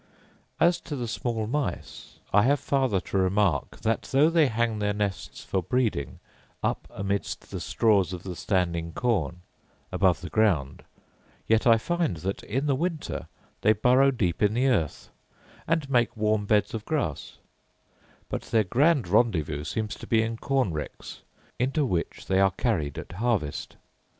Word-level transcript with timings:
As 0.59 0.81
to 0.81 0.95
the 0.95 1.07
small 1.07 1.45
mice, 1.45 2.17
I 2.33 2.41
have 2.41 2.59
farther 2.59 2.99
to 3.01 3.19
remark, 3.19 3.81
that 3.81 4.01
though 4.11 4.31
they 4.31 4.47
hang 4.47 4.79
their 4.79 4.95
nests 4.95 5.43
for 5.43 5.61
breeding 5.61 6.17
up 6.63 6.87
amidst 6.89 7.51
the 7.51 7.59
straws 7.59 8.11
of 8.11 8.23
the 8.23 8.35
standing 8.35 8.93
corn, 8.93 9.41
above 9.91 10.21
the 10.21 10.29
ground; 10.31 10.81
yet 11.45 11.67
I 11.67 11.77
find 11.77 12.17
that, 12.25 12.41
in 12.41 12.65
the 12.65 12.73
winter, 12.73 13.27
they 13.61 13.73
burrow 13.73 14.09
deep 14.09 14.41
in 14.41 14.55
the 14.55 14.65
earth, 14.69 15.11
and 15.67 15.87
make 15.87 16.17
warm 16.17 16.47
beds 16.47 16.73
of 16.73 16.83
grass: 16.83 17.37
but 18.27 18.41
their 18.41 18.63
grand 18.63 19.07
rendezvous 19.07 19.63
seems 19.65 19.93
to 19.97 20.07
be 20.07 20.23
in 20.23 20.35
corn 20.35 20.73
ricks, 20.73 21.21
into 21.59 21.85
which 21.85 22.25
they 22.25 22.39
are 22.39 22.49
carried 22.49 22.97
at 22.97 23.11
harvest. 23.11 23.75